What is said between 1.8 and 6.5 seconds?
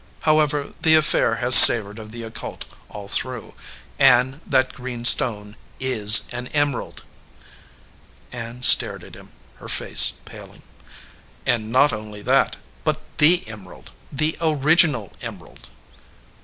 of the occult all through. Ann, that green stone is an